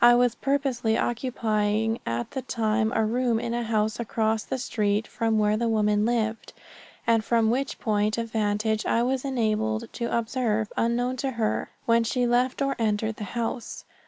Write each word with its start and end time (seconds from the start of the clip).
I 0.03 0.15
was 0.15 0.33
purposely 0.33 0.97
occupying 0.97 1.99
at 2.07 2.31
the 2.31 2.41
time 2.41 2.91
a 2.95 3.05
room 3.05 3.39
in 3.39 3.53
a 3.53 3.61
house 3.61 3.99
across 3.99 4.41
the 4.43 4.57
street 4.57 5.05
from 5.07 5.37
where 5.37 5.55
the 5.57 5.67
woman 5.69 6.05
lived, 6.07 6.53
and 7.05 7.23
from 7.23 7.51
which 7.51 7.77
point 7.77 8.17
of 8.17 8.31
vantage 8.31 8.83
I 8.83 9.03
was 9.03 9.23
enabled 9.23 9.89
to 9.93 10.05
observe, 10.17 10.73
unknown 10.75 11.17
to 11.17 11.29
her, 11.37 11.69
when 11.85 12.03
she 12.03 12.25
left 12.25 12.63
or 12.63 12.75
entered 12.79 13.17
the 13.17 13.25
house. 13.37 13.85